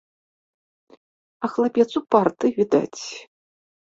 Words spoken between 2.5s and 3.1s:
відаць.